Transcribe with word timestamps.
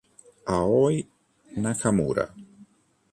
Aoi 0.57 0.97
Nakamura 1.61 2.25